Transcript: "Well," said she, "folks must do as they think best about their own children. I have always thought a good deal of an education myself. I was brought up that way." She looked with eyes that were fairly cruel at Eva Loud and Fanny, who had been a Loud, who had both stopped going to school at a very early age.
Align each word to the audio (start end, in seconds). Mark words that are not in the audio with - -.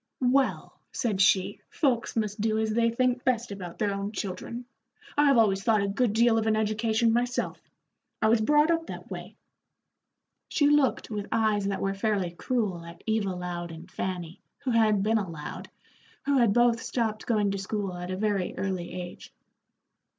"Well," 0.33 0.79
said 0.91 1.21
she, 1.21 1.61
"folks 1.69 2.15
must 2.15 2.41
do 2.41 2.57
as 2.57 2.71
they 2.71 2.89
think 2.89 3.23
best 3.23 3.51
about 3.51 3.77
their 3.77 3.93
own 3.93 4.11
children. 4.11 4.65
I 5.15 5.25
have 5.25 5.37
always 5.37 5.63
thought 5.63 5.83
a 5.83 5.87
good 5.87 6.13
deal 6.13 6.39
of 6.39 6.47
an 6.47 6.55
education 6.55 7.13
myself. 7.13 7.61
I 8.19 8.27
was 8.27 8.41
brought 8.41 8.71
up 8.71 8.87
that 8.87 9.11
way." 9.11 9.35
She 10.49 10.65
looked 10.65 11.11
with 11.11 11.27
eyes 11.31 11.67
that 11.67 11.81
were 11.81 11.93
fairly 11.93 12.31
cruel 12.31 12.83
at 12.83 13.03
Eva 13.05 13.29
Loud 13.35 13.69
and 13.69 13.91
Fanny, 13.91 14.41
who 14.63 14.71
had 14.71 15.03
been 15.03 15.19
a 15.19 15.29
Loud, 15.29 15.69
who 16.25 16.39
had 16.39 16.51
both 16.51 16.81
stopped 16.81 17.27
going 17.27 17.51
to 17.51 17.59
school 17.59 17.95
at 17.95 18.09
a 18.09 18.17
very 18.17 18.57
early 18.57 18.91
age. 18.91 19.31